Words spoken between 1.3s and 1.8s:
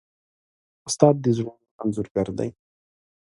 زړونو